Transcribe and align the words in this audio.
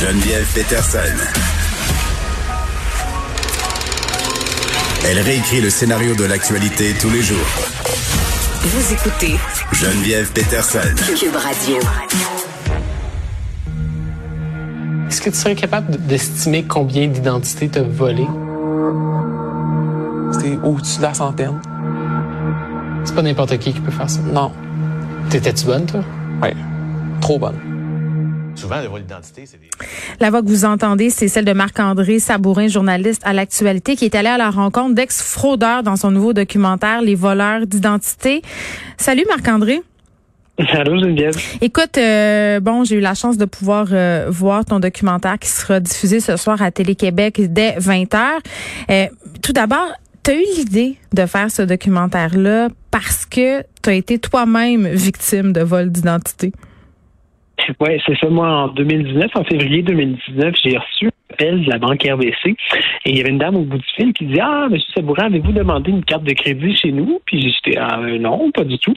Geneviève 0.00 0.46
Peterson. 0.54 0.98
Elle 5.06 5.18
réécrit 5.18 5.60
le 5.60 5.68
scénario 5.68 6.14
de 6.14 6.24
l'actualité 6.24 6.94
tous 6.98 7.10
les 7.10 7.20
jours. 7.20 7.36
Vous 8.62 8.94
écoutez 8.94 9.34
Geneviève 9.72 10.32
Peterson. 10.32 10.78
Cube 11.06 11.36
Radio. 11.36 11.76
Est-ce 15.10 15.20
que 15.20 15.28
tu 15.28 15.36
serais 15.36 15.54
capable 15.54 15.98
d'estimer 16.06 16.62
combien 16.62 17.06
d'identités 17.06 17.68
t'as 17.68 17.82
volé? 17.82 18.26
C'est 20.32 20.56
au-dessus 20.66 20.96
de 20.96 21.02
la 21.02 21.12
centaine. 21.12 21.60
C'est 23.04 23.14
pas 23.14 23.20
n'importe 23.20 23.58
qui 23.58 23.74
qui 23.74 23.80
peut 23.80 23.90
faire 23.90 24.08
ça. 24.08 24.20
Non. 24.20 24.50
T'étais-tu 25.28 25.66
bonne, 25.66 25.84
toi? 25.84 26.00
Oui. 26.42 26.48
Trop 27.20 27.38
bonne. 27.38 27.69
Souvent, 28.60 28.82
le 28.82 28.88
vol 28.88 29.00
d'identité, 29.00 29.46
c'est 29.46 29.58
des... 29.58 29.70
La 30.20 30.28
voix 30.28 30.42
que 30.42 30.48
vous 30.48 30.66
entendez, 30.66 31.08
c'est 31.08 31.28
celle 31.28 31.46
de 31.46 31.52
Marc-André 31.54 32.18
Sabourin, 32.18 32.68
journaliste 32.68 33.22
à 33.24 33.32
l'actualité, 33.32 33.96
qui 33.96 34.04
est 34.04 34.14
allé 34.14 34.28
à 34.28 34.36
la 34.36 34.50
rencontre 34.50 34.94
d'ex-fraudeurs 34.94 35.82
dans 35.82 35.96
son 35.96 36.10
nouveau 36.10 36.34
documentaire 36.34 37.00
Les 37.00 37.14
voleurs 37.14 37.66
d'identité. 37.66 38.42
Salut 38.98 39.24
Marc-André. 39.28 39.80
Allô 40.58 41.00
Geneviève. 41.00 41.36
Écoute, 41.62 41.96
euh, 41.96 42.60
bon, 42.60 42.84
j'ai 42.84 42.96
eu 42.96 43.00
la 43.00 43.14
chance 43.14 43.38
de 43.38 43.46
pouvoir 43.46 43.86
euh, 43.92 44.26
voir 44.28 44.66
ton 44.66 44.78
documentaire 44.78 45.38
qui 45.38 45.48
sera 45.48 45.80
diffusé 45.80 46.20
ce 46.20 46.36
soir 46.36 46.60
à 46.60 46.70
Télé-Québec 46.70 47.40
dès 47.50 47.78
20h. 47.78 48.18
Euh, 48.90 49.06
tout 49.42 49.54
d'abord, 49.54 49.88
tu 50.22 50.32
as 50.32 50.34
eu 50.34 50.44
l'idée 50.58 50.96
de 51.14 51.24
faire 51.24 51.50
ce 51.50 51.62
documentaire-là 51.62 52.68
parce 52.90 53.24
que 53.24 53.62
tu 53.82 53.88
as 53.88 53.94
été 53.94 54.18
toi-même 54.18 54.86
victime 54.86 55.54
de 55.54 55.62
vol 55.62 55.90
d'identité? 55.90 56.52
Oui, 57.78 58.00
c'est 58.06 58.16
ça. 58.18 58.28
Moi, 58.28 58.48
en 58.48 58.68
2019, 58.68 59.30
en 59.34 59.44
février 59.44 59.82
2019, 59.82 60.54
j'ai 60.62 60.76
reçu 60.76 61.06
un 61.06 61.34
appel 61.34 61.64
de 61.64 61.70
la 61.70 61.78
banque 61.78 62.02
RBC 62.02 62.34
et 62.44 62.56
il 63.04 63.16
y 63.16 63.20
avait 63.20 63.30
une 63.30 63.38
dame 63.38 63.56
au 63.56 63.62
bout 63.62 63.78
du 63.78 63.86
fil 63.96 64.12
qui 64.12 64.26
dit 64.26 64.40
Ah, 64.40 64.68
monsieur 64.70 64.92
Sabourin, 64.94 65.26
avez-vous 65.26 65.52
demandé 65.52 65.90
une 65.90 66.04
carte 66.04 66.24
de 66.24 66.32
crédit 66.32 66.74
chez 66.76 66.92
nous? 66.92 67.20
Puis 67.26 67.40
j'étais 67.40 67.78
Ah, 67.78 68.00
non, 68.18 68.50
pas 68.50 68.64
du 68.64 68.78
tout. 68.78 68.94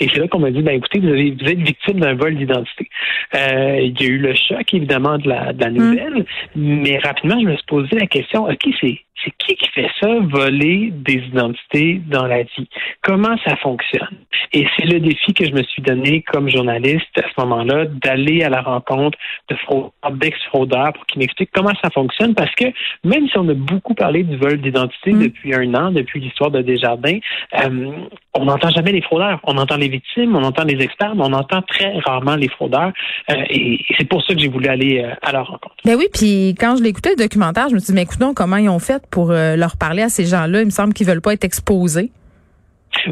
Et 0.00 0.08
c'est 0.12 0.20
là 0.20 0.28
qu'on 0.28 0.40
m'a 0.40 0.50
dit 0.50 0.62
Ben 0.62 0.76
écoutez, 0.76 1.00
vous, 1.00 1.08
avez, 1.08 1.30
vous 1.30 1.46
êtes 1.46 1.60
victime 1.60 2.00
d'un 2.00 2.14
vol 2.14 2.36
d'identité. 2.36 2.88
Euh, 3.34 3.80
il 3.80 4.00
y 4.00 4.04
a 4.04 4.08
eu 4.08 4.18
le 4.18 4.34
choc, 4.34 4.72
évidemment, 4.72 5.18
de 5.18 5.28
la, 5.28 5.52
de 5.52 5.60
la 5.60 5.70
nouvelle, 5.70 6.24
mais 6.56 6.98
rapidement, 6.98 7.38
je 7.40 7.46
me 7.46 7.56
suis 7.56 7.66
posé 7.66 7.98
la 7.98 8.06
question 8.06 8.44
OK, 8.44 8.68
c'est 8.80 8.98
c'est 9.22 9.32
qui 9.38 9.56
qui 9.56 9.68
fait 9.70 9.90
ça, 10.00 10.08
voler 10.22 10.90
des 10.92 11.14
identités 11.14 12.00
dans 12.06 12.26
la 12.26 12.42
vie? 12.42 12.68
Comment 13.02 13.36
ça 13.46 13.56
fonctionne? 13.56 14.18
Et 14.52 14.66
c'est 14.76 14.86
le 14.86 15.00
défi 15.00 15.32
que 15.34 15.44
je 15.44 15.52
me 15.52 15.62
suis 15.62 15.82
donné 15.82 16.22
comme 16.22 16.48
journaliste 16.48 17.06
à 17.16 17.22
ce 17.22 17.40
moment-là, 17.40 17.86
d'aller 17.86 18.42
à 18.42 18.48
la 18.48 18.62
rencontre 18.62 19.18
de 19.48 19.56
fraudeurs, 19.56 19.92
d'ex-fraudeurs 20.12 20.92
pour 20.92 21.06
qu'ils 21.06 21.20
m'expliquent 21.20 21.50
comment 21.52 21.74
ça 21.82 21.90
fonctionne. 21.90 22.34
Parce 22.34 22.54
que 22.54 22.66
même 23.04 23.28
si 23.28 23.38
on 23.38 23.48
a 23.48 23.54
beaucoup 23.54 23.94
parlé 23.94 24.22
du 24.22 24.36
vol 24.36 24.60
d'identité 24.60 25.12
depuis 25.12 25.54
un 25.54 25.74
an, 25.74 25.90
depuis 25.90 26.20
l'histoire 26.20 26.50
de 26.50 26.62
Desjardins, 26.62 27.18
euh, 27.54 27.92
on 28.34 28.44
n'entend 28.46 28.70
jamais 28.70 28.92
les 28.92 29.02
fraudeurs. 29.02 29.40
On 29.44 29.56
entend 29.56 29.76
les 29.76 29.88
victimes, 29.88 30.34
on 30.34 30.42
entend 30.42 30.64
les 30.64 30.82
experts, 30.82 31.14
mais 31.14 31.22
on 31.22 31.32
entend 31.32 31.62
très 31.62 31.98
rarement 32.00 32.36
les 32.36 32.48
fraudeurs. 32.48 32.92
Euh, 33.30 33.34
et, 33.48 33.84
c'est 33.96 34.08
pour 34.08 34.22
ça 34.24 34.34
que 34.34 34.40
j'ai 34.40 34.48
voulu 34.48 34.68
aller 34.68 35.02
euh, 35.04 35.14
à 35.22 35.32
leur 35.32 35.46
rencontre. 35.46 35.76
Ben 35.84 35.96
oui, 35.96 36.08
puis 36.12 36.54
quand 36.58 36.76
je 36.76 36.82
l'écoutais 36.82 37.10
le 37.10 37.22
documentaire, 37.22 37.68
je 37.68 37.74
me 37.74 37.78
suis 37.78 37.86
dit, 37.86 37.94
mais 37.94 38.02
écoutons 38.02 38.34
comment 38.34 38.56
ils 38.56 38.68
ont 38.68 38.78
fait 38.78 39.02
pour 39.10 39.30
euh, 39.30 39.56
leur 39.56 39.76
parler 39.76 40.02
à 40.02 40.08
ces 40.08 40.24
gens-là? 40.24 40.60
Il 40.60 40.66
me 40.66 40.70
semble 40.70 40.92
qu'ils 40.92 41.06
veulent 41.06 41.22
pas 41.22 41.32
être 41.32 41.44
exposés. 41.44 42.10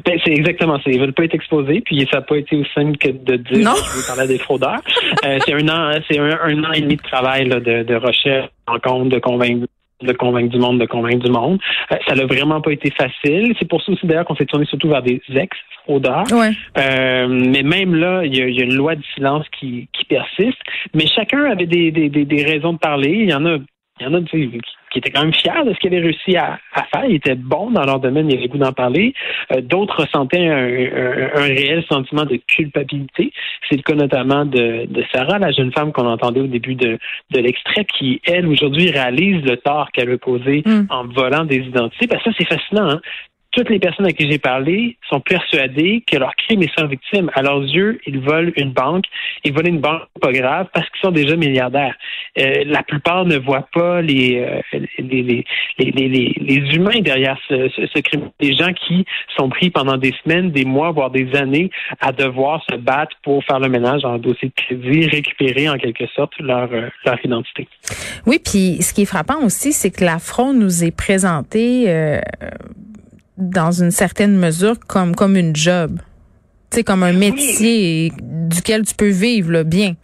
Ben, 0.05 0.19
c'est 0.25 0.33
exactement 0.33 0.79
ça. 0.79 0.91
Ils 0.91 1.01
veulent 1.01 1.13
pas 1.13 1.25
être 1.25 1.35
exposés, 1.35 1.83
puis 1.85 2.07
ça 2.11 2.19
n'a 2.19 2.23
pas 2.23 2.37
été 2.37 2.57
aussi 2.57 2.71
simple 2.75 2.97
que 2.99 3.09
de 3.09 3.37
dire 3.37 3.65
Non. 3.65 3.75
je 3.75 3.99
veux 3.99 4.07
parler 4.07 4.23
à 4.23 4.27
des 4.27 4.39
fraudeurs. 4.39 4.81
Euh, 5.25 5.39
c'est 5.45 5.55
un 5.55 5.69
an, 5.69 5.93
c'est 6.09 6.19
un, 6.19 6.39
un 6.43 6.65
an 6.65 6.73
et 6.73 6.81
demi 6.81 6.97
de 6.97 7.03
travail 7.03 7.49
là, 7.49 7.61
de, 7.61 7.83
de 7.83 7.95
recherche, 7.95 8.49
rencontre, 8.67 9.11
de 9.11 9.19
convaincre 9.19 9.67
de 10.07 10.13
convaincre 10.13 10.51
du 10.51 10.59
monde, 10.59 10.81
de 10.81 10.87
convaincre 10.87 11.25
du 11.25 11.31
monde. 11.31 11.59
Euh, 11.93 11.97
ça 12.07 12.15
n'a 12.15 12.27
vraiment 12.27 12.61
pas 12.61 12.73
été 12.73 12.91
facile. 12.91 13.55
C'est 13.59 13.69
pour 13.69 13.83
ça 13.83 13.93
aussi 13.93 14.07
d'ailleurs 14.07 14.25
qu'on 14.25 14.37
s'est 14.37 14.47
tourné 14.47 14.67
surtout 14.67 14.89
vers 14.89 15.03
des 15.03 15.21
ex-fraudeurs. 15.35 16.25
Ouais. 16.33 16.51
Euh, 16.79 17.27
mais 17.29 17.63
même 17.63 17.95
là, 17.95 18.25
il 18.25 18.35
y, 18.35 18.39
y 18.39 18.63
a 18.63 18.65
une 18.65 18.75
loi 18.75 18.95
du 18.95 19.05
silence 19.15 19.47
qui, 19.59 19.89
qui 19.93 20.05
persiste. 20.05 20.59
Mais 20.95 21.07
chacun 21.07 21.45
avait 21.45 21.67
des, 21.67 21.91
des, 21.91 22.09
des, 22.09 22.25
des 22.25 22.45
raisons 22.45 22.75
de 22.75 22.79
parler. 22.79 23.11
Il 23.11 23.31
y 23.31 23.35
en 23.35 23.47
a 23.47 23.59
il 24.01 24.07
y 24.07 24.09
en 24.09 24.15
a 24.15 24.23
qui, 24.23 24.61
qui 24.91 24.99
étaient 24.99 25.11
quand 25.11 25.23
même 25.23 25.35
fiers 25.35 25.65
de 25.65 25.73
ce 25.73 25.79
qu'ils 25.79 25.93
avaient 25.93 26.03
réussi 26.03 26.37
à, 26.37 26.59
à, 26.75 26.85
faire. 26.85 27.05
Ils 27.07 27.17
étaient 27.17 27.35
bons 27.35 27.71
dans 27.71 27.85
leur 27.85 28.01
domaine, 28.01 28.29
ils 28.29 28.35
avaient 28.35 28.43
le 28.45 28.49
goût 28.49 28.59
d'en 28.59 28.73
parler. 28.73 29.15
Euh, 29.53 29.61
D'autres 29.61 30.03
ressentaient 30.03 30.47
un, 30.49 30.57
un, 30.57 31.31
un, 31.35 31.47
réel 31.47 31.85
sentiment 31.89 32.25
de 32.25 32.37
culpabilité. 32.37 33.33
C'est 33.69 33.77
le 33.77 33.83
cas 33.83 33.95
notamment 33.95 34.45
de, 34.45 34.87
de 34.87 35.05
Sarah, 35.13 35.39
la 35.39 35.53
jeune 35.53 35.73
femme 35.73 35.93
qu'on 35.93 36.07
entendait 36.07 36.41
au 36.41 36.47
début 36.47 36.75
de, 36.75 36.99
de 37.31 37.41
l'extrait, 37.41 37.85
qui, 37.85 38.21
elle, 38.27 38.47
aujourd'hui, 38.47 38.91
réalise 38.91 39.45
le 39.45 39.57
tort 39.57 39.91
qu'elle 39.93 40.11
a 40.11 40.19
causé 40.19 40.63
Mm. 40.65 40.87
en 40.91 41.05
volant 41.07 41.45
des 41.45 41.57
identités. 41.57 42.07
Que 42.07 42.21
ça, 42.23 42.31
c'est 42.37 42.47
fascinant. 42.47 42.91
Hein? 42.91 43.01
Toutes 43.53 43.69
les 43.69 43.79
personnes 43.79 44.07
à 44.07 44.13
qui 44.13 44.31
j'ai 44.31 44.39
parlé 44.39 44.97
sont 45.09 45.21
persuadées 45.21 46.03
que 46.11 46.17
leur 46.17 46.35
crime 46.37 46.63
est 46.63 46.79
sans 46.79 46.87
victime. 46.87 47.31
À 47.35 47.43
leurs 47.43 47.63
yeux, 47.63 48.01
ils 48.07 48.19
volent 48.19 48.51
une 48.57 48.73
banque. 48.73 49.05
Ils 49.45 49.53
volent 49.53 49.69
une 49.69 49.81
banque 49.81 50.03
pas 50.21 50.33
grave 50.33 50.69
parce 50.73 50.89
qu'ils 50.91 51.01
sont 51.03 51.11
déjà 51.11 51.37
milliardaires. 51.37 51.95
Euh, 52.39 52.65
la 52.67 52.83
plupart 52.83 53.27
ne 53.27 53.37
voient 53.37 53.69
pas 53.75 54.01
les, 54.01 54.39
euh, 54.39 54.79
les, 54.99 55.23
les, 55.23 55.45
les, 55.79 56.35
les, 56.41 56.75
humains 56.75 57.01
derrière 57.01 57.39
ce, 57.49 57.69
ce, 57.69 57.99
crime. 58.01 58.31
Les 58.41 58.57
gens 58.57 58.73
qui 58.73 59.05
sont 59.37 59.51
pris 59.51 59.71
pendant 59.71 59.99
des 59.99 60.15
semaines, 60.25 60.51
des 60.51 60.65
mois, 60.65 60.91
voire 60.91 61.11
des 61.11 61.35
années 61.35 61.71
à 62.01 62.13
devoir 62.13 62.65
se 62.71 62.77
battre 62.77 63.17
pour 63.23 63.45
faire 63.45 63.61
le 63.61 63.69
ménage 63.69 64.03
dans 64.03 64.15
un 64.15 64.19
dossier 64.19 64.49
de 64.49 64.55
crédit, 64.55 65.09
récupérer 65.09 65.69
en 65.69 65.77
quelque 65.77 66.07
sorte 66.15 66.33
leur, 66.41 66.73
euh, 66.73 66.89
leur 67.05 67.23
identité. 67.23 67.69
Oui, 68.27 68.39
puis 68.43 68.83
ce 68.83 68.95
qui 68.95 69.03
est 69.03 69.07
frappant 69.07 69.45
aussi, 69.45 69.73
c'est 69.73 69.91
que 69.91 70.05
la 70.05 70.19
fraude 70.19 70.57
nous 70.57 70.85
est 70.85 70.97
présentée 70.97 71.85
euh, 71.89 72.21
dans 73.51 73.73
une 73.73 73.91
certaine 73.91 74.37
mesure 74.37 74.79
comme 74.87 75.15
comme 75.15 75.37
une 75.37 75.55
job. 75.55 75.99
Tu 76.71 76.77
sais, 76.77 76.85
comme 76.85 77.03
un 77.03 77.13
métier 77.13 78.13
duquel 78.21 78.85
tu 78.85 78.95
peux 78.95 79.11
vivre 79.11 79.53
là, 79.53 79.65
bien. 79.65 79.95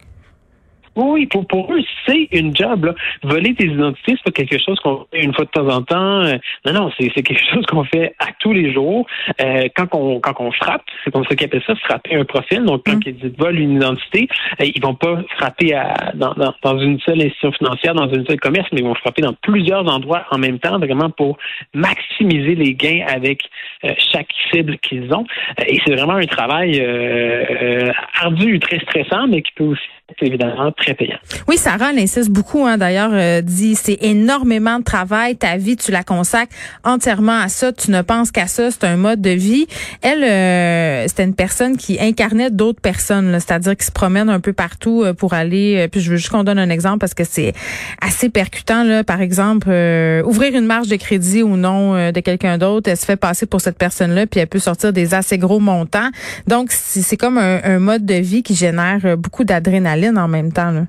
Oui, 0.99 1.25
pour, 1.27 1.45
pour 1.47 1.73
eux, 1.73 1.81
c'est 2.05 2.27
une 2.31 2.55
job. 2.55 2.85
Là. 2.85 2.93
Voler 3.23 3.53
tes 3.55 3.65
identités, 3.65 4.13
c'est 4.17 4.23
pas 4.23 4.31
quelque 4.31 4.57
chose 4.63 4.79
qu'on 4.81 5.05
fait 5.11 5.23
une 5.23 5.33
fois 5.33 5.45
de 5.45 5.49
temps 5.51 5.67
en 5.67 5.81
temps. 5.81 6.21
Euh, 6.23 6.37
Non, 6.65 6.73
non, 6.73 6.91
c'est 6.99 7.09
quelque 7.09 7.43
chose 7.53 7.65
qu'on 7.65 7.83
fait 7.85 8.13
à 8.19 8.27
tous 8.39 8.53
les 8.53 8.71
jours. 8.73 9.05
Euh, 9.41 9.67
quand 9.75 9.87
on 9.93 10.19
quand 10.19 10.35
on 10.39 10.51
frappe, 10.51 10.83
c'est 11.03 11.11
comme 11.11 11.25
ça 11.25 11.35
qu'ils 11.35 11.45
appellent 11.45 11.63
ça, 11.65 11.75
frapper 11.75 12.15
un 12.15 12.25
profil. 12.25 12.63
Donc, 12.65 12.83
quand 12.85 12.99
Mm. 13.05 13.13
ils 13.23 13.33
volent 13.37 13.59
une 13.59 13.75
identité, 13.77 14.27
euh, 14.61 14.65
ils 14.73 14.81
vont 14.81 14.95
pas 14.95 15.21
frapper 15.37 15.73
à, 15.73 16.11
dans, 16.13 16.33
dans, 16.33 16.53
dans 16.63 16.77
une 16.79 16.99
seule 16.99 17.21
institution 17.21 17.51
financière, 17.53 17.93
dans 17.93 18.09
une 18.09 18.25
seule 18.25 18.39
commerce, 18.39 18.67
mais 18.71 18.79
ils 18.79 18.85
vont 18.85 18.95
frapper 18.95 19.21
dans 19.21 19.33
plusieurs 19.33 19.87
endroits 19.87 20.25
en 20.31 20.37
même 20.37 20.59
temps, 20.59 20.77
vraiment 20.79 21.09
pour 21.09 21.37
maximiser 21.73 22.55
les 22.55 22.73
gains 22.75 23.05
avec 23.07 23.43
euh, 23.85 23.93
chaque 24.11 24.29
cible 24.51 24.77
qu'ils 24.79 25.13
ont. 25.13 25.25
Euh, 25.59 25.63
et 25.67 25.79
c'est 25.85 25.93
vraiment 25.95 26.13
un 26.15 26.25
travail 26.25 26.79
euh, 26.79 27.43
euh, 27.61 27.91
ardu, 28.21 28.59
très 28.59 28.79
stressant, 28.79 29.27
mais 29.27 29.41
qui 29.41 29.51
peut 29.53 29.63
aussi 29.65 29.81
être 30.11 30.23
évidemment 30.23 30.71
très 30.71 30.93
payant. 30.93 31.17
Oui, 31.47 31.57
Sarah, 31.57 31.91
elle 31.91 31.99
insiste 31.99 32.29
beaucoup, 32.29 32.65
hein, 32.65 32.77
d'ailleurs, 32.77 33.11
euh, 33.13 33.41
dit 33.41 33.75
c'est 33.75 33.97
énormément 34.01 34.79
de 34.79 34.83
travail, 34.83 35.35
ta 35.35 35.57
vie, 35.57 35.75
tu 35.75 35.91
la 35.91 36.03
consacres 36.03 36.53
entièrement 36.83 37.39
à 37.39 37.49
ça, 37.49 37.71
tu 37.71 37.91
ne 37.91 38.01
penses 38.01 38.31
qu'à 38.31 38.47
ça, 38.47 38.71
c'est 38.71 38.85
un 38.85 38.97
mode 38.97 39.21
de 39.21 39.29
vie. 39.29 39.67
Elle, 40.01 40.23
euh, 40.23 41.07
c'était 41.07 41.23
une 41.23 41.35
personne 41.35 41.77
qui 41.77 41.99
incarnait 41.99 42.49
d'autres 42.49 42.81
personnes, 42.81 43.33
c'est-à-dire 43.39 43.75
qui 43.75 43.85
se 43.85 43.91
promène 43.91 44.29
un 44.29 44.39
peu 44.39 44.53
partout 44.53 45.03
euh, 45.03 45.13
pour 45.13 45.33
aller, 45.33 45.75
euh, 45.77 45.87
puis 45.87 46.01
je 46.01 46.09
veux 46.11 46.17
juste 46.17 46.29
qu'on 46.29 46.43
donne 46.43 46.59
un 46.59 46.69
exemple 46.69 46.99
parce 46.99 47.13
que 47.13 47.23
c'est 47.23 47.53
assez 48.01 48.29
percutant, 48.29 48.83
là, 48.83 49.03
par 49.03 49.21
exemple, 49.21 49.67
euh, 49.69 50.23
ouvrir 50.23 50.55
une 50.55 50.65
marge 50.65 50.87
de 50.87 50.95
crédit 50.95 51.43
ou 51.43 51.57
non 51.57 51.95
euh, 51.95 52.11
de 52.11 52.19
quelqu'un 52.19 52.57
d'autre, 52.57 52.89
elle 52.89 52.97
se 52.97 53.05
fait 53.05 53.17
passer 53.17 53.45
pour 53.45 53.61
cette 53.61 53.77
personne-là, 53.77 54.27
puis 54.27 54.39
elle 54.39 54.47
peut 54.47 54.59
sortir 54.59 54.93
des 54.93 55.13
assez 55.13 55.37
gros 55.37 55.59
montants. 55.59 56.09
Donc, 56.47 56.71
c'est 56.71 57.01
c'est 57.01 57.17
comme 57.17 57.37
un, 57.37 57.59
un 57.63 57.79
mode 57.79 58.05
de 58.05 58.15
vie 58.15 58.43
qui 58.43 58.53
génère 58.55 59.17
beaucoup 59.17 59.43
d'adrénaline 59.43 59.98
en 60.07 60.27
même 60.27 60.51
temps, 60.51 60.71
là. 60.71 60.85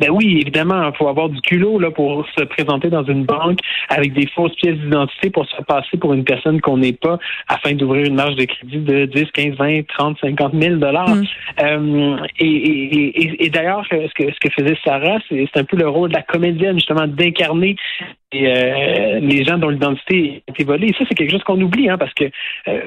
Ben 0.00 0.10
oui, 0.10 0.38
évidemment, 0.40 0.88
il 0.88 0.96
faut 0.96 1.08
avoir 1.08 1.28
du 1.28 1.40
culot 1.40 1.78
là 1.78 1.90
pour 1.90 2.26
se 2.36 2.44
présenter 2.44 2.88
dans 2.88 3.04
une 3.04 3.24
banque 3.24 3.58
avec 3.88 4.12
des 4.14 4.26
fausses 4.28 4.54
pièces 4.56 4.78
d'identité 4.78 5.30
pour 5.30 5.46
se 5.46 5.62
passer 5.62 5.96
pour 5.98 6.12
une 6.12 6.24
personne 6.24 6.60
qu'on 6.60 6.78
n'est 6.78 6.92
pas 6.92 7.18
afin 7.48 7.74
d'ouvrir 7.74 8.06
une 8.06 8.14
marge 8.14 8.36
de 8.36 8.44
crédit 8.44 8.78
de 8.78 9.04
10, 9.06 9.26
15, 9.32 9.56
20, 9.56 9.86
30, 9.86 10.18
50 10.20 10.54
000 10.54 10.76
dollars. 10.76 11.14
Mm. 11.14 11.24
Euh, 11.62 12.16
et 12.38 12.46
et, 12.46 13.22
et, 13.22 13.44
et 13.46 13.50
d'ailleurs, 13.50 13.84
ce 13.90 14.14
que, 14.14 14.32
ce 14.32 14.40
que 14.40 14.50
faisait 14.50 14.76
Sarah, 14.84 15.18
c'est 15.28 15.56
un 15.56 15.64
peu 15.64 15.76
le 15.76 15.88
rôle 15.88 16.10
de 16.10 16.14
la 16.14 16.22
comédienne, 16.22 16.76
justement, 16.76 17.06
d'incarner 17.06 17.76
euh, 18.34 19.20
les 19.20 19.44
gens 19.44 19.58
dont 19.58 19.68
l'identité 19.68 20.42
été 20.48 20.64
volée. 20.64 20.88
Et 20.88 20.94
ça, 20.94 21.04
c'est 21.08 21.14
quelque 21.14 21.32
chose 21.32 21.44
qu'on 21.44 21.60
oublie, 21.60 21.88
hein, 21.88 21.98
parce 21.98 22.14
que 22.14 22.24
euh, 22.68 22.82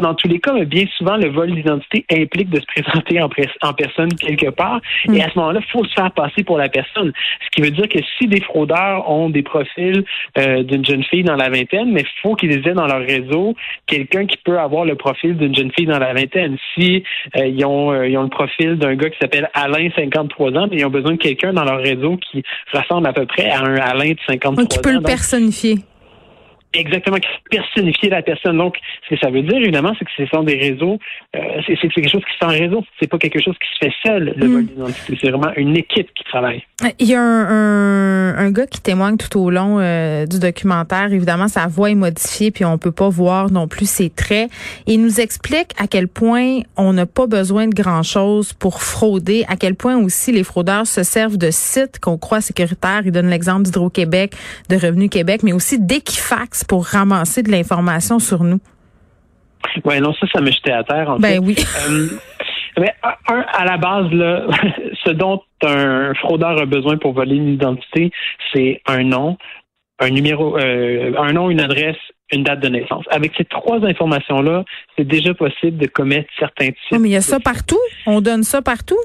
dans 0.00 0.14
tous 0.14 0.28
les 0.28 0.40
cas, 0.40 0.52
mais 0.52 0.64
bien 0.64 0.84
souvent, 0.96 1.16
le 1.16 1.28
vol 1.28 1.54
d'identité 1.54 2.04
implique 2.10 2.50
de 2.50 2.60
se 2.60 2.66
présenter 2.66 3.20
en, 3.20 3.28
en 3.62 3.72
personne 3.72 4.12
quelque 4.14 4.50
part. 4.50 4.80
Mm. 5.06 5.14
Et 5.14 5.22
à 5.22 5.30
ce 5.30 5.38
moment-là, 5.38 5.60
il 5.62 5.70
faut 5.70 5.84
se 5.84 5.94
faire 5.94 6.10
passer 6.12 6.42
pour 6.44 6.58
la 6.58 6.68
personne. 6.68 7.12
Ce 7.44 7.48
qui 7.50 7.62
veut 7.62 7.70
dire 7.70 7.88
que 7.88 7.98
si 8.18 8.26
des 8.26 8.40
fraudeurs 8.40 9.08
ont 9.10 9.30
des 9.30 9.42
profils 9.42 10.04
euh, 10.38 10.62
d'une 10.62 10.84
jeune 10.84 11.04
fille 11.04 11.24
dans 11.24 11.36
la 11.36 11.50
vingtaine, 11.50 11.92
mais 11.92 12.02
il 12.02 12.20
faut 12.22 12.34
qu'ils 12.34 12.52
aient 12.52 12.74
dans 12.74 12.86
leur 12.86 13.00
réseau 13.00 13.54
quelqu'un 13.86 14.26
qui 14.26 14.36
peut 14.38 14.58
avoir 14.58 14.84
le 14.84 14.94
profil 14.96 15.36
d'une 15.36 15.54
jeune 15.54 15.70
fille 15.72 15.86
dans 15.86 15.98
la 15.98 16.12
vingtaine. 16.12 16.56
Si 16.74 17.02
euh, 17.36 17.46
ils, 17.46 17.64
ont, 17.64 17.92
euh, 17.92 18.08
ils 18.08 18.16
ont 18.16 18.22
le 18.22 18.28
profil 18.28 18.76
d'un 18.76 18.94
gars 18.94 19.10
qui 19.10 19.18
s'appelle 19.20 19.48
Alain, 19.54 19.88
53 19.94 20.52
ans, 20.52 20.68
mais 20.70 20.78
ils 20.78 20.86
ont 20.86 20.90
besoin 20.90 21.12
de 21.12 21.18
quelqu'un 21.18 21.52
dans 21.52 21.64
leur 21.64 21.78
réseau 21.78 22.16
qui 22.16 22.42
ressemble 22.72 23.06
à 23.06 23.12
peu 23.12 23.26
près 23.26 23.50
à 23.50 23.60
un 23.60 23.76
Alain 23.76 24.12
de 24.12 24.18
53 24.26 24.62
Donc, 24.62 24.70
qui 24.70 24.78
peut 24.78 24.90
ans. 24.90 24.92
le 24.92 24.98
Donc, 24.98 25.06
personnifier. 25.06 25.76
Exactement, 26.74 27.16
qui 27.18 27.28
personnifier 27.50 28.08
la 28.10 28.22
personne. 28.22 28.58
Donc, 28.58 28.76
ce 29.08 29.14
que 29.14 29.20
ça 29.20 29.30
veut 29.30 29.42
dire, 29.42 29.56
évidemment, 29.58 29.94
c'est 29.98 30.04
que 30.04 30.10
ce 30.16 30.26
sont 30.26 30.42
des 30.42 30.56
réseaux, 30.56 30.98
euh, 31.36 31.40
c'est 31.66 31.76
quelque 31.88 32.10
chose 32.10 32.22
qui 32.24 32.32
se 32.32 32.38
fait 32.38 32.44
en 32.44 32.48
réseau. 32.48 32.84
C'est 33.00 33.08
pas 33.08 33.18
quelque 33.18 33.40
chose 33.40 33.54
qui 33.60 33.68
se 33.78 33.86
fait 33.86 33.94
seul, 34.04 34.34
le 34.36 34.48
Mm. 34.48 34.52
vol 34.52 34.66
d'identité. 34.66 35.18
C'est 35.20 35.30
vraiment 35.30 35.52
une 35.56 35.76
équipe 35.76 36.12
qui 36.14 36.24
travaille. 36.24 36.62
Il 36.98 37.06
y 37.06 37.14
a 37.14 37.20
un, 37.20 37.46
un, 37.48 38.36
un 38.36 38.50
gars 38.50 38.66
qui 38.66 38.80
témoigne 38.80 39.16
tout 39.16 39.38
au 39.38 39.50
long 39.50 39.78
euh, 39.78 40.26
du 40.26 40.38
documentaire. 40.40 41.12
Évidemment, 41.12 41.48
sa 41.48 41.66
voix 41.66 41.90
est 41.90 41.94
modifiée, 41.94 42.50
puis 42.50 42.64
on 42.64 42.76
peut 42.78 42.92
pas 42.92 43.08
voir 43.08 43.50
non 43.52 43.68
plus 43.68 43.88
ses 43.88 44.10
traits. 44.10 44.50
Il 44.86 45.00
nous 45.02 45.20
explique 45.20 45.70
à 45.78 45.86
quel 45.86 46.08
point 46.08 46.60
on 46.76 46.92
n'a 46.92 47.06
pas 47.06 47.26
besoin 47.26 47.68
de 47.68 47.74
grand-chose 47.74 48.52
pour 48.52 48.82
frauder, 48.82 49.44
à 49.48 49.56
quel 49.56 49.74
point 49.76 49.96
aussi 49.96 50.32
les 50.32 50.42
fraudeurs 50.44 50.86
se 50.86 51.02
servent 51.02 51.38
de 51.38 51.50
sites 51.50 52.00
qu'on 52.00 52.18
croit 52.18 52.40
sécuritaires. 52.40 53.02
Il 53.04 53.12
donne 53.12 53.28
l'exemple 53.30 53.62
d'Hydro-Québec, 53.62 54.32
de 54.68 54.76
Revenu 54.76 55.08
Québec, 55.08 55.42
mais 55.42 55.52
aussi 55.52 55.78
d'Equifax 55.78 56.63
pour 56.66 56.86
ramasser 56.86 57.42
de 57.42 57.50
l'information 57.50 58.18
sur 58.18 58.44
nous. 58.44 58.60
Ouais, 59.84 60.00
non, 60.00 60.12
ça, 60.14 60.26
ça 60.32 60.40
me 60.40 60.50
jetait 60.50 60.72
à 60.72 60.84
terre, 60.84 61.10
en 61.10 61.16
fait. 61.16 61.22
Ben 61.22 61.44
oui. 61.44 61.56
Euh, 61.88 62.08
mais 62.78 62.92
un, 63.28 63.44
à 63.52 63.64
la 63.64 63.76
base, 63.76 64.10
là, 64.10 64.46
ce 65.04 65.10
dont 65.10 65.40
un 65.62 66.14
fraudeur 66.14 66.60
a 66.60 66.66
besoin 66.66 66.96
pour 66.96 67.12
voler 67.12 67.36
une 67.36 67.48
identité, 67.48 68.10
c'est 68.52 68.80
un 68.86 69.02
nom, 69.04 69.36
un 70.00 70.10
numéro, 70.10 70.58
euh, 70.58 71.12
un 71.18 71.32
nom, 71.32 71.50
une 71.50 71.60
adresse, 71.60 71.96
une 72.32 72.42
date 72.42 72.60
de 72.60 72.68
naissance. 72.68 73.04
Avec 73.10 73.32
ces 73.36 73.44
trois 73.44 73.84
informations-là, 73.84 74.64
c'est 74.96 75.06
déjà 75.06 75.34
possible 75.34 75.78
de 75.78 75.86
commettre 75.86 76.28
certains 76.38 76.68
types. 76.68 76.92
Oh, 76.92 76.98
mais 76.98 77.10
il 77.10 77.12
y 77.12 77.16
a 77.16 77.20
ça 77.20 77.38
partout? 77.38 77.80
On 78.06 78.20
donne 78.20 78.42
ça 78.42 78.62
partout? 78.62 78.98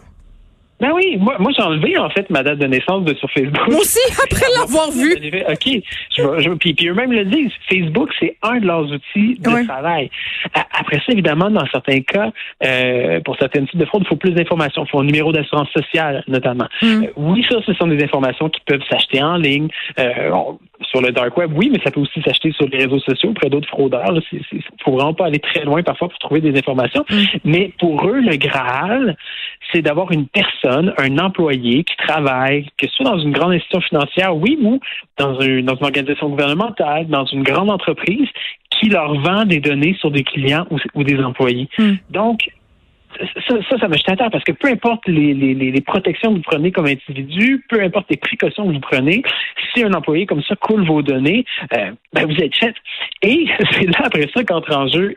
Ben 0.80 0.92
oui, 0.94 1.18
moi, 1.20 1.36
moi 1.40 1.52
j'ai 1.56 1.62
enlevé 1.64 1.98
en 1.98 2.10
fait 2.10 2.30
ma 2.30 2.42
date 2.44 2.60
de 2.60 2.68
naissance 2.68 3.04
de 3.04 3.14
sur 3.16 3.30
Facebook. 3.32 3.68
Moi 3.70 3.80
aussi, 3.82 4.00
après 4.24 4.46
l'avoir 4.58 4.90
vu. 4.92 5.14
OK. 5.50 5.84
Je 6.16 6.42
je- 6.42 6.50
puis, 6.52 6.74
puis 6.74 6.88
eux-mêmes 6.88 7.12
le 7.12 7.26
disent. 7.26 7.52
Facebook, 7.70 8.10
c'est 8.20 8.38
un 8.42 8.60
de 8.60 8.66
leurs 8.66 8.86
outils 8.92 9.36
de 9.40 9.66
travail. 9.68 10.10
Après 10.54 10.98
ça, 10.98 11.12
évidemment, 11.12 11.50
dans 11.50 11.66
certains 11.68 12.00
cas, 12.02 12.32
euh, 12.64 13.20
pour 13.22 13.36
certains 13.38 13.66
types 13.66 13.78
de 13.78 13.86
fraude, 13.86 14.04
il 14.06 14.08
faut 14.08 14.16
plus 14.16 14.32
d'informations. 14.32 14.86
Il 14.86 14.90
faut 14.90 15.00
un 15.00 15.04
numéro 15.06 15.32
d'assurance 15.32 15.70
sociale, 15.72 16.24
notamment. 16.28 16.68
Mm. 16.82 17.04
Euh, 17.04 17.08
oui, 17.18 17.46
ça, 17.50 17.58
ce 17.66 17.74
sont 17.74 17.88
des 17.88 18.04
informations 18.04 18.50
qui 18.50 18.62
peuvent 18.66 18.84
s'acheter 18.90 19.22
en 19.22 19.36
ligne. 19.38 19.68
Euh, 20.00 20.32
on- 20.34 20.60
sur 20.92 21.02
le 21.02 21.12
dark 21.12 21.36
web, 21.38 21.52
oui, 21.56 21.70
mais 21.72 21.80
ça 21.84 21.92
peut 21.92 22.00
aussi 22.00 22.22
s'acheter 22.22 22.54
sur 22.54 22.66
les 22.70 22.86
réseaux 22.86 23.00
sociaux 23.00 23.32
auprès 23.32 23.50
d'autres 23.50 23.68
fraudeurs. 23.68 24.14
Il 24.32 24.64
faut 24.84 24.94
vraiment 24.94 25.14
pas 25.14 25.26
aller 25.26 25.40
très 25.40 25.66
loin 25.66 25.84
parfois 25.84 26.08
pour 26.08 26.18
trouver 26.20 26.40
des 26.40 26.58
informations. 26.58 27.04
Mm. 27.10 27.16
Mais 27.44 27.74
pour 27.80 28.08
eux, 28.08 28.22
le 28.22 28.38
Graal, 28.38 29.18
c'est 29.72 29.82
d'avoir 29.82 30.12
une 30.12 30.28
personne, 30.28 30.94
un 30.98 31.18
employé 31.18 31.84
qui 31.84 31.96
travaille, 31.98 32.66
que 32.78 32.88
ce 32.88 32.94
soit 32.96 33.06
dans 33.06 33.20
une 33.20 33.32
grande 33.32 33.54
institution 33.54 33.82
financière, 33.82 34.36
oui, 34.36 34.58
ou 34.62 34.80
dans, 35.18 35.40
un- 35.40 35.62
dans 35.62 35.76
une 35.76 35.86
organisation 35.86 36.30
gouvernementale, 36.30 37.08
dans 37.08 37.26
une 37.26 37.44
grande 37.44 37.70
entreprise, 37.70 38.28
qui 38.70 38.90
leur 38.90 39.14
vend 39.20 39.46
des 39.46 39.60
données 39.60 39.96
sur 40.00 40.12
des 40.12 40.24
clients 40.24 40.66
ou, 40.70 40.78
ou 40.96 41.04
des 41.04 41.20
employés. 41.22 41.68
Hmm. 41.78 41.96
Donc, 42.10 42.50
ça, 43.48 43.56
ça, 43.70 43.78
ça 43.80 43.88
me 43.88 43.94
jette 43.96 44.10
à 44.10 44.16
terre 44.16 44.30
parce 44.32 44.44
que 44.44 44.52
peu 44.52 44.68
importe 44.68 45.08
les, 45.08 45.34
les, 45.34 45.54
les, 45.54 45.72
les 45.72 45.82
protections 45.82 46.32
que 46.32 46.38
vous 46.38 46.44
prenez 46.44 46.72
comme 46.72 46.86
individu, 46.86 47.66
peu 47.68 47.82
importe 47.82 48.06
les 48.10 48.18
précautions 48.18 48.68
que 48.68 48.74
vous 48.74 48.80
prenez, 48.80 49.24
si 49.74 49.84
un 49.84 49.94
employé 49.94 50.26
comme 50.26 50.44
ça 50.44 50.56
coule 50.56 50.86
vos 50.86 51.02
données, 51.02 51.44
euh, 51.76 51.92
ben 52.14 52.26
vous 52.26 52.38
êtes 52.42 52.56
fait. 52.56 52.76
Et 53.24 53.48
c'est 53.72 53.88
là 53.88 54.02
après 54.06 54.30
ça 54.34 54.44
qu'entre 54.44 54.76
en 54.76 54.88
jeu 54.88 55.16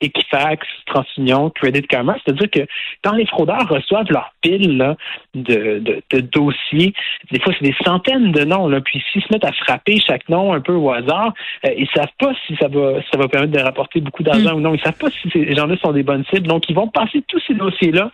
Equifax, 0.00 0.66
TransUnion, 0.86 1.50
Credit 1.50 1.82
Karma, 1.82 2.16
c'est-à-dire 2.24 2.50
que 2.50 2.66
quand 3.02 3.12
les 3.12 3.26
fraudeurs 3.26 3.68
reçoivent 3.68 4.10
leur 4.10 4.32
pile 4.40 4.76
là, 4.76 4.96
de, 5.34 5.78
de, 5.78 6.02
de 6.10 6.20
dossiers, 6.20 6.92
des 7.30 7.40
fois 7.40 7.52
c'est 7.58 7.64
des 7.64 7.76
centaines 7.84 8.32
de 8.32 8.44
noms, 8.44 8.68
là, 8.68 8.80
puis 8.80 9.02
s'ils 9.12 9.22
se 9.22 9.32
mettent 9.32 9.44
à 9.44 9.52
frapper 9.52 10.00
chaque 10.00 10.28
nom 10.28 10.52
un 10.52 10.60
peu 10.60 10.74
au 10.74 10.90
hasard, 10.90 11.32
euh, 11.64 11.70
ils 11.76 11.88
savent 11.94 12.06
pas 12.18 12.32
si 12.46 12.56
ça 12.56 12.68
va 12.68 13.00
ça 13.10 13.18
va 13.18 13.28
permettre 13.28 13.52
de 13.52 13.60
rapporter 13.60 14.00
beaucoup 14.00 14.22
d'argent 14.22 14.54
ou 14.54 14.60
non. 14.60 14.74
Ils 14.74 14.80
savent 14.80 14.98
pas 14.98 15.10
si 15.10 15.30
ces 15.30 15.54
gens-là 15.54 15.76
sont 15.78 15.92
des 15.92 16.02
bonnes 16.02 16.24
cibles. 16.32 16.46
Donc 16.46 16.68
ils 16.68 16.74
vont 16.74 16.88
passer 16.88 17.22
tous 17.28 17.42
ces 17.46 17.54
dossiers-là 17.54 18.10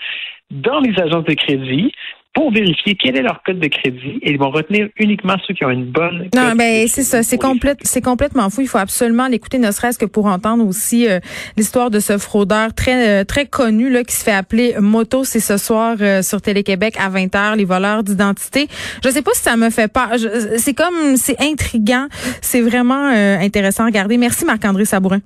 dans 0.50 0.80
les 0.80 0.98
agences 1.00 1.24
de 1.24 1.34
crédit 1.34 1.92
pour 2.32 2.52
vérifier 2.52 2.94
quel 2.94 3.16
est 3.16 3.22
leur 3.22 3.42
code 3.42 3.58
de 3.58 3.66
crédit 3.66 4.18
et 4.22 4.30
ils 4.30 4.38
vont 4.38 4.50
retenir 4.50 4.88
uniquement 4.96 5.34
ceux 5.46 5.52
qui 5.52 5.64
ont 5.64 5.70
une 5.70 5.86
bonne 5.86 6.28
Non, 6.34 6.52
ben 6.56 6.86
c'est 6.86 7.02
ça, 7.02 7.22
c'est 7.22 7.38
complète, 7.38 7.80
c'est 7.82 8.02
complètement 8.02 8.48
fou. 8.50 8.60
Il 8.60 8.68
faut 8.68 8.78
absolument 8.78 9.26
l'écouter, 9.26 9.58
ne 9.58 9.70
serait-ce 9.72 9.98
que 9.98 10.04
pour 10.04 10.26
entendre 10.26 10.64
aussi 10.64 11.08
euh, 11.08 11.18
l'histoire 11.56 11.90
de 11.90 11.98
ce 11.98 12.18
fraudeur 12.18 12.72
très 12.72 13.20
euh, 13.20 13.24
très 13.24 13.46
connu 13.46 13.90
là 13.90 14.04
qui 14.04 14.14
se 14.14 14.22
fait 14.22 14.32
appeler 14.32 14.74
Moto. 14.78 15.24
C'est 15.24 15.40
ce 15.40 15.56
soir 15.56 15.96
euh, 16.00 16.22
sur 16.22 16.40
Télé-Québec 16.40 16.94
à 17.00 17.10
20h, 17.10 17.56
les 17.56 17.64
voleurs 17.64 18.04
d'identité. 18.04 18.68
Je 19.04 19.10
sais 19.10 19.22
pas 19.22 19.32
si 19.34 19.42
ça 19.42 19.56
me 19.56 19.70
fait 19.70 19.92
peur. 19.92 20.10
C'est 20.56 20.74
comme 20.74 21.16
c'est 21.16 21.40
intriguant, 21.40 22.06
c'est 22.40 22.60
vraiment 22.60 23.10
euh, 23.12 23.38
intéressant 23.40 23.84
à 23.84 23.86
regarder. 23.86 24.16
Merci 24.18 24.44
Marc-André 24.44 24.84
Sabourin. 24.84 25.20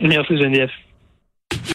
Merci 0.00 0.36
Geneviève. 0.36 0.70